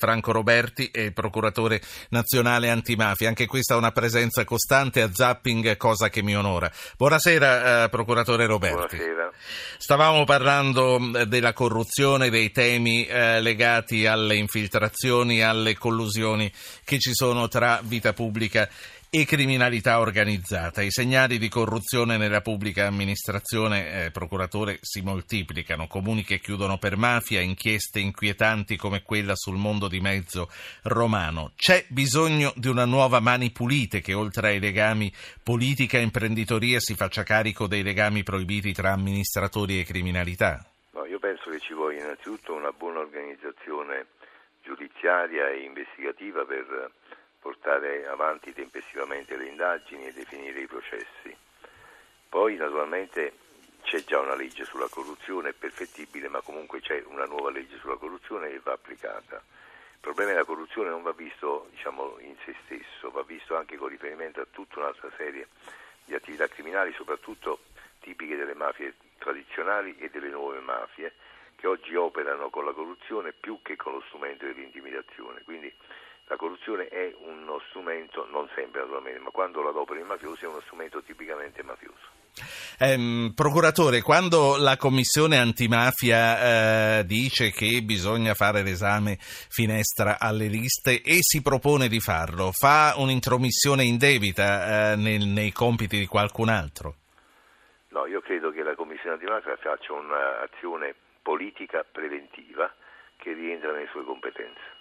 [0.00, 1.78] Franco Roberti è procuratore
[2.08, 3.28] nazionale antimafia.
[3.28, 6.72] Anche questa è una presenza costante a Zapping, cosa che mi onora.
[6.96, 8.96] Buonasera, eh, procuratore Roberti.
[8.96, 9.30] Buonasera.
[9.76, 16.50] Stavamo parlando eh, della corruzione, dei temi eh, legati alle infiltrazioni, alle collusioni
[16.82, 18.70] che ci sono tra vita pubblica
[19.12, 20.82] e criminalità organizzata.
[20.82, 25.88] I segnali di corruzione nella pubblica amministrazione, eh, procuratore, si moltiplicano.
[25.88, 30.48] Comuni che chiudono per mafia, inchieste inquietanti come quella sul mondo di mezzo
[30.84, 31.50] romano.
[31.56, 36.94] C'è bisogno di una nuova Mani Pulite che oltre ai legami politica e imprenditoria si
[36.94, 40.64] faccia carico dei legami proibiti tra amministratori e criminalità?
[40.92, 44.06] No, io penso che ci voglia innanzitutto una buona organizzazione
[44.62, 46.92] giudiziaria e investigativa per
[47.40, 51.34] portare avanti tempestivamente le indagini e definire i processi.
[52.28, 53.32] Poi naturalmente
[53.82, 57.96] c'è già una legge sulla corruzione, è perfettibile, ma comunque c'è una nuova legge sulla
[57.96, 59.36] corruzione e va applicata.
[59.36, 63.88] Il problema della corruzione non va visto diciamo, in se stesso, va visto anche con
[63.88, 65.48] riferimento a tutta un'altra serie
[66.04, 67.64] di attività criminali, soprattutto
[68.00, 71.12] tipiche delle mafie tradizionali e delle nuove mafie,
[71.56, 75.42] che oggi operano con la corruzione più che con lo strumento dell'intimidazione.
[75.42, 75.70] Quindi
[76.30, 80.46] la corruzione è uno strumento, non sempre naturalmente, ma quando la adoperano i mafiosi è
[80.46, 82.06] uno strumento tipicamente mafioso.
[82.78, 91.02] Eh, procuratore, quando la commissione antimafia eh, dice che bisogna fare l'esame finestra alle liste
[91.02, 96.94] e si propone di farlo, fa un'intromissione indebita eh, nel, nei compiti di qualcun altro?
[97.88, 102.72] No, io credo che la commissione antimafia faccia un'azione politica preventiva
[103.16, 104.78] che rientra nelle sue competenze.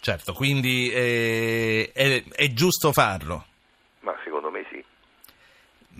[0.00, 3.44] Certo, quindi eh, è, è, giusto farlo.
[4.00, 4.84] Ma secondo me sì.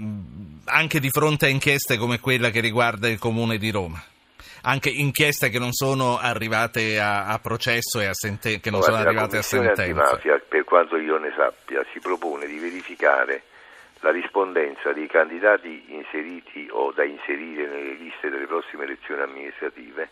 [0.00, 4.02] Mm, anche di fronte a inchieste come quella che riguarda il Comune di Roma.
[4.62, 8.96] Anche inchieste che non sono arrivate a, a processo e a senten- che non Guarda,
[8.96, 9.82] sono arrivate a sentenza.
[9.82, 13.42] La antimafia, per quanto io ne sappia, si propone di verificare
[14.00, 20.10] la rispondenza dei candidati inseriti o da inserire nelle liste delle prossime elezioni amministrative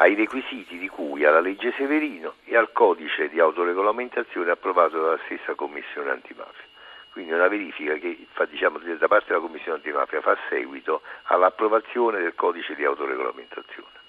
[0.00, 5.54] ai requisiti di cui alla legge Severino e al codice di autoregolamentazione approvato dalla stessa
[5.54, 6.64] Commissione antimafia.
[7.12, 12.34] Quindi una verifica che fa, diciamo, da parte della Commissione antimafia fa seguito all'approvazione del
[12.34, 13.99] codice di autoregolamentazione.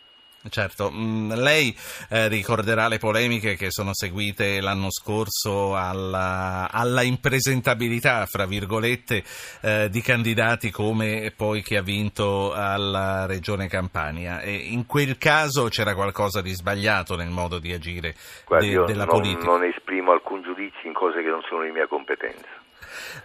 [0.50, 1.76] Certo, mm, lei
[2.10, 9.24] eh, ricorderà le polemiche che sono seguite l'anno scorso alla, alla impresentabilità, fra virgolette,
[9.62, 14.42] eh, di candidati come poi chi ha vinto alla Regione Campania.
[14.42, 18.16] E in quel caso c'era qualcosa di sbagliato nel modo di agire
[18.46, 19.46] Guardi, de, della non, politica.
[19.46, 22.48] Non esprimo alcun giudizio in cose che non sono di mia competenza.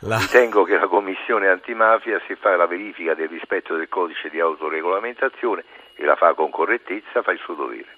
[0.00, 0.18] La...
[0.18, 5.64] Ritengo che la Commissione antimafia, se fa la verifica del rispetto del codice di autoregolamentazione
[5.96, 7.96] e la fa con correttezza, fa il suo dovere.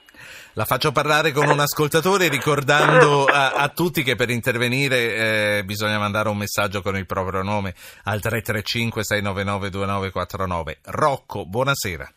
[0.55, 4.97] La faccio parlare con un ascoltatore ricordando a, a tutti che per intervenire
[5.59, 10.79] eh, bisogna mandare un messaggio con il proprio nome al 335 699 2949.
[10.87, 12.09] Rocco, buonasera.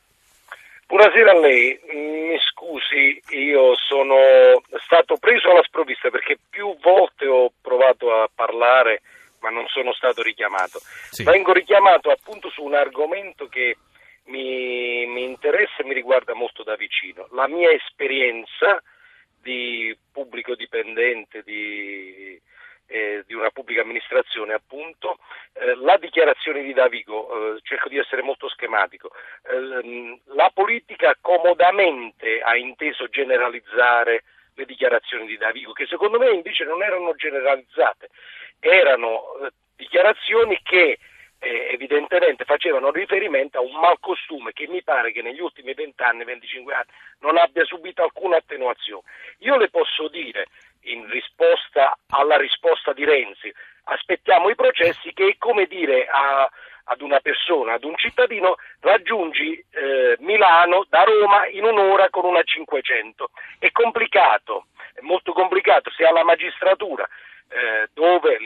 [0.88, 7.52] Buonasera a lei, mi scusi, io sono stato preso alla sprovvista perché più volte ho
[7.62, 9.02] provato a parlare
[9.40, 10.80] ma non sono stato richiamato.
[11.10, 11.24] Sì.
[11.24, 13.78] Vengo richiamato appunto su un argomento che
[14.26, 17.28] mi, mi interessa e mi riguarda molto da vicino.
[17.32, 18.82] La mia esperienza
[19.40, 22.40] di pubblico dipendente di,
[22.88, 25.20] eh, di una pubblica amministrazione, appunto,
[25.54, 29.12] eh, la dichiarazione di Davigo, eh, cerco di essere molto schematico,
[29.44, 34.24] eh, la politica comodamente ha inteso generalizzare
[34.56, 38.10] le dichiarazioni di Davigo, che secondo me invece non erano generalizzate,
[38.60, 40.98] erano eh, dichiarazioni che
[41.42, 46.24] eh, evidentemente facevano riferimento a un malcostume che mi pare che negli ultimi 20 anni,
[46.24, 46.86] 25 anni
[47.20, 49.04] non abbia subito alcuna attenuazione.
[49.40, 50.46] Io le posso dire
[50.86, 53.52] in risposta alla risposta di Renzi,
[53.86, 56.48] aspettiamo i processi che è come dire a,
[56.86, 62.44] ad una persona, ad un cittadino, raggiungi eh, Milano da Roma in un'ora con una
[62.44, 63.32] 500.
[63.58, 67.08] È complicato, è molto complicato, se alla magistratura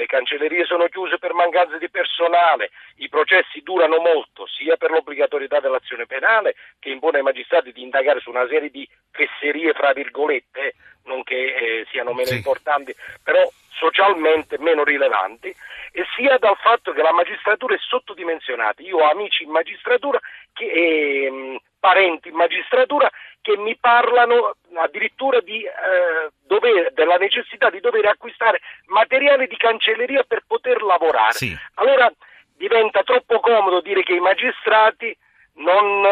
[0.05, 5.59] le cancellerie sono chiuse per mancanza di personale, i processi durano molto, sia per l'obbligatorietà
[5.59, 10.59] dell'azione penale che impone ai magistrati di indagare su una serie di fesserie, fra virgolette,
[10.59, 10.73] eh,
[11.05, 12.35] non che eh, siano meno sì.
[12.35, 15.53] importanti, però socialmente meno rilevanti,
[15.91, 18.81] e sia dal fatto che la magistratura è sottodimensionata.
[18.81, 20.19] Io ho amici in magistratura
[20.53, 23.11] che, e ehm, parenti in magistratura
[23.41, 30.23] che mi parlano addirittura di, eh, dover, della necessità di dover acquistare materiale di cancelleria
[30.27, 31.33] per poter lavorare.
[31.33, 31.55] Sì.
[31.75, 32.11] Allora
[32.55, 35.15] diventa troppo comodo dire che i magistrati
[35.55, 36.05] non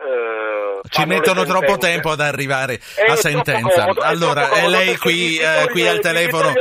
[0.00, 3.80] eh, ci mettono troppo tempo ad arrivare a sentenza.
[3.82, 6.52] Comodo, allora, comodo, lei qui, eh, qui al telefono,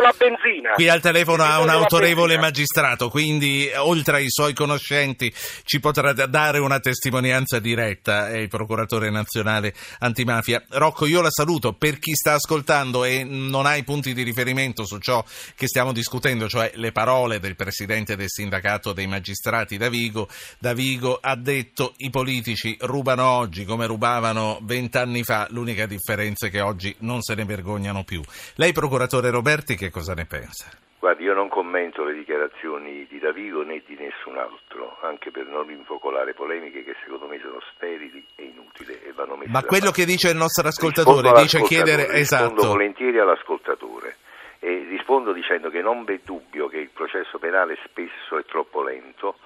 [0.75, 5.33] qui al telefono ha un autorevole magistrato, quindi oltre ai suoi conoscenti
[5.63, 10.63] ci potrà dare una testimonianza diretta, è il procuratore nazionale antimafia.
[10.69, 11.73] Rocco, io la saluto.
[11.73, 15.23] Per chi sta ascoltando e non ha i punti di riferimento su ciò
[15.55, 20.27] che stiamo discutendo, cioè le parole del presidente del sindacato dei magistrati Davigo,
[20.59, 26.61] Davigo ha detto i politici rubano oggi come rubavano vent'anni fa, l'unica differenza è che
[26.61, 28.21] oggi non se ne vergognano più.
[28.55, 30.56] Lei, procuratore Roberti, che cosa ne pensa?
[30.99, 35.69] Guardi, io non commento le dichiarazioni di Davigo né di nessun altro, anche per non
[35.69, 40.01] infocolare polemiche che secondo me sono sterili e inutili e vanno messe Ma quello parte.
[40.01, 42.45] che dice il nostro ascoltatore, dice chiedere esatto.
[42.45, 44.17] Rispondo volentieri all'ascoltatore
[44.59, 49.37] e rispondo dicendo che non v'è dubbio che il processo penale spesso è troppo lento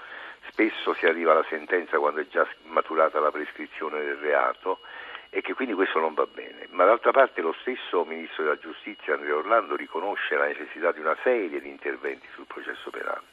[0.49, 4.79] spesso si arriva alla sentenza quando è già maturata la prescrizione del reato
[5.33, 6.67] e che quindi questo non va bene.
[6.71, 11.15] Ma d'altra parte lo stesso Ministro della Giustizia Andrea Orlando riconosce la necessità di una
[11.23, 13.30] serie di interventi sul processo penale.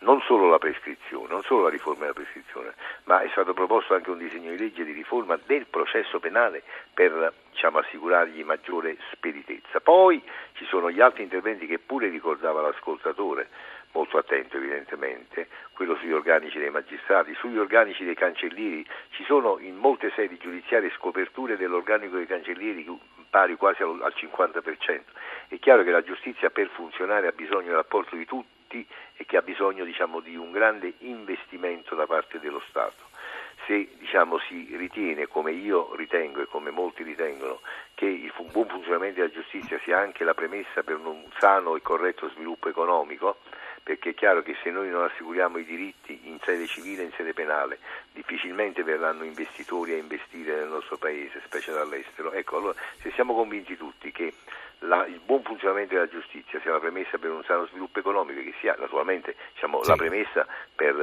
[0.00, 2.74] Non solo la prescrizione, non solo la riforma della prescrizione,
[3.04, 6.62] ma è stato proposto anche un disegno di legge di riforma del processo penale
[6.94, 9.80] per diciamo, assicurargli maggiore speditezza.
[9.80, 10.22] Poi
[10.52, 13.48] ci sono gli altri interventi che pure ricordava l'ascoltatore,
[13.92, 19.74] molto attento evidentemente, quello sugli organici dei magistrati, sugli organici dei cancellieri, ci sono in
[19.74, 22.86] molte sedi giudiziarie scoperture dell'organico dei cancellieri
[23.30, 25.00] pari quasi al, 50%.
[25.48, 29.42] È chiaro che la giustizia per funzionare ha bisogno dell'apporto di tutti e che ha
[29.42, 33.06] bisogno diciamo, di un grande investimento da parte dello Stato.
[33.66, 37.60] Se diciamo, si ritiene, come io ritengo e come molti ritengono,
[37.94, 42.28] che il buon funzionamento della giustizia sia anche la premessa per un sano e corretto
[42.30, 43.38] sviluppo economico,
[43.82, 47.12] perché è chiaro che se noi non assicuriamo i diritti in sede civile e in
[47.12, 47.78] sede penale,
[48.12, 52.32] difficilmente verranno investitori a investire nel nostro paese, specie dall'estero.
[52.32, 54.32] Ecco, allora, se siamo convinti tutti che
[54.80, 58.54] la, il buon funzionamento della giustizia sia la premessa per un sano sviluppo economico, che
[58.60, 59.88] sia naturalmente diciamo, sì.
[59.88, 60.94] la premessa per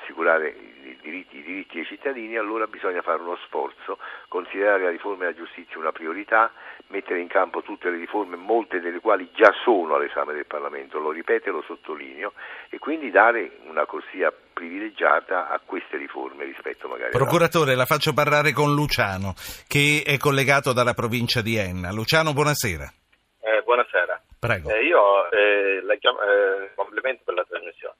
[0.00, 3.98] assicurare i diritti, i diritti ai cittadini, allora bisogna fare uno sforzo,
[4.28, 6.52] considerare la riforma della giustizia una priorità,
[6.88, 11.10] mettere in campo tutte le riforme, molte delle quali già sono all'esame del Parlamento, lo
[11.10, 12.32] ripeto e lo sottolineo,
[12.68, 18.52] e quindi dare una corsia privilegiata a queste riforme rispetto magari Procuratore, la faccio parlare
[18.52, 19.34] con Luciano,
[19.66, 21.92] che è collegato dalla provincia di Enna.
[21.92, 22.92] Luciano, buonasera.
[23.40, 24.20] Eh, buonasera.
[24.38, 24.70] Prego.
[24.70, 27.94] Eh, io eh, la chiam- eh, complimenti per la trasmissione.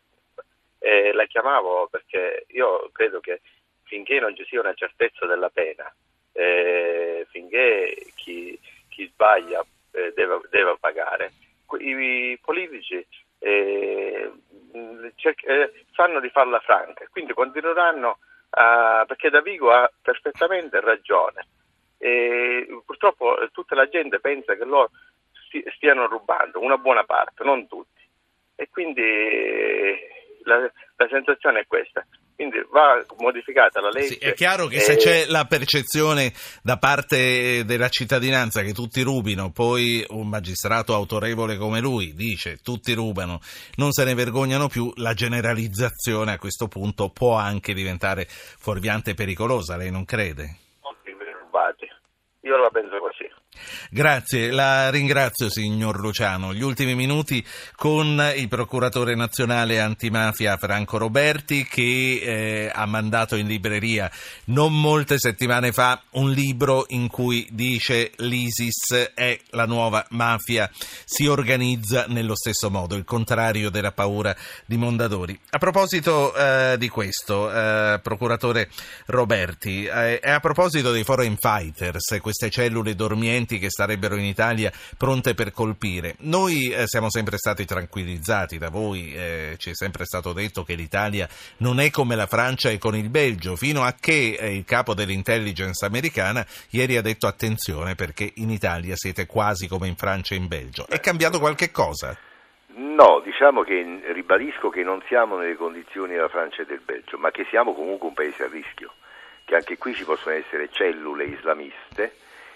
[0.80, 3.42] Eh, la chiamavo perché io credo che
[3.84, 5.92] finché non ci sia una certezza della pena,
[6.32, 8.58] eh, finché chi
[9.00, 11.32] chi sbaglia eh, deve, deve, pagare.
[11.78, 13.06] I, i politici
[13.38, 14.32] eh,
[15.16, 18.18] cerc- eh, sanno di farla franca, quindi continueranno
[18.50, 21.46] a, perché Davigo ha perfettamente ragione.
[21.96, 24.90] E purtroppo eh, tutta la gente pensa che loro
[25.74, 27.98] stiano rubando, una buona parte, non tutti.
[28.56, 29.00] E quindi
[30.50, 32.04] la, la sensazione è questa.
[32.34, 34.14] Quindi va modificata la legge.
[34.14, 34.80] Sì, è chiaro che e...
[34.80, 36.32] se c'è la percezione
[36.62, 42.94] da parte della cittadinanza che tutti rubino, poi un magistrato autorevole come lui dice tutti
[42.94, 43.40] rubano,
[43.76, 49.14] non se ne vergognano più, la generalizzazione a questo punto può anche diventare fuorviante e
[49.14, 50.56] pericolosa, lei non crede?
[50.80, 51.86] Tutti rubati.
[52.40, 53.39] Io la penso così.
[53.90, 56.54] Grazie, la ringrazio signor Luciano.
[56.54, 57.44] Gli ultimi minuti
[57.76, 64.10] con il procuratore nazionale antimafia Franco Roberti che eh, ha mandato in libreria
[64.46, 70.70] non molte settimane fa un libro in cui dice l'ISIS è la nuova mafia,
[71.04, 74.34] si organizza nello stesso modo, il contrario della paura
[74.66, 75.38] di Mondadori.
[75.50, 78.68] A proposito eh, di questo, eh, procuratore
[79.06, 84.72] Roberti, eh, e a proposito dei foreign fighters, queste cellule dormienti che starebbero in Italia
[84.96, 86.14] pronte per colpire.
[86.20, 90.74] Noi eh, siamo sempre stati tranquillizzati da voi, eh, ci è sempre stato detto che
[90.74, 91.28] l'Italia
[91.58, 94.94] non è come la Francia e con il Belgio, fino a che eh, il capo
[94.94, 100.38] dell'intelligence americana ieri ha detto attenzione perché in Italia siete quasi come in Francia e
[100.38, 100.86] in Belgio.
[100.88, 102.16] È cambiato qualche cosa?
[102.74, 107.30] No, diciamo che ribadisco che non siamo nelle condizioni della Francia e del Belgio, ma
[107.30, 108.92] che siamo comunque un paese a rischio,
[109.44, 112.14] che anche qui ci possono essere cellule islamiste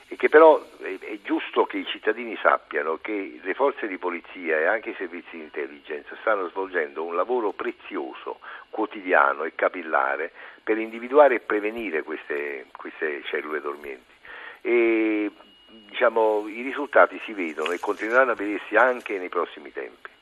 [0.09, 4.67] e che però è, giusto che i cittadini sappiano che le forze di polizia e
[4.67, 10.33] anche i servizi di intelligence stanno svolgendo un lavoro prezioso, quotidiano e capillare
[10.63, 14.13] per individuare e prevenire queste, queste cellule dormienti.
[14.61, 15.31] E,
[15.67, 20.13] diciamo, I risultati si vedono e continueranno a vedersi anche nei prossimi tempi.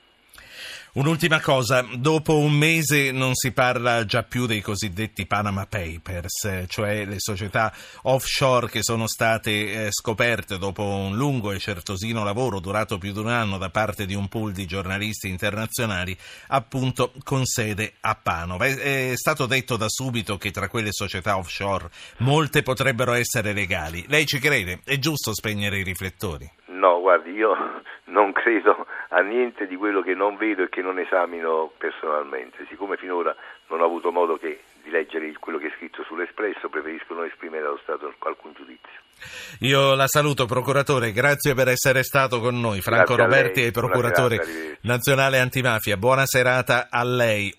[0.94, 7.06] Un'ultima cosa, dopo un mese non si parla già più dei cosiddetti Panama Papers, cioè
[7.06, 7.72] le società
[8.02, 13.18] offshore che sono state eh, scoperte dopo un lungo e certosino lavoro durato più di
[13.18, 16.14] un anno da parte di un pool di giornalisti internazionali,
[16.48, 18.66] appunto con sede a Panova.
[18.66, 24.04] È, stato detto da subito che tra quelle società offshore molte potrebbero essere legali.
[24.08, 24.80] Lei ci crede?
[24.84, 26.50] È giusto spegnere i riflettori?
[26.66, 27.54] No, guardi, io
[28.12, 32.64] non credo a niente di quello che non vedo e che non esamino personalmente.
[32.68, 33.34] Siccome finora
[33.68, 37.64] non ho avuto modo che di leggere quello che è scritto sull'Espresso, preferisco non esprimere
[37.64, 39.00] allo Stato alcun giudizio.
[39.60, 42.80] Io la saluto, procuratore, grazie per essere stato con noi.
[42.80, 45.96] Franco Grazie Roberti è procuratore serata, nazionale antimafia.
[45.96, 47.50] Buona serata a lei.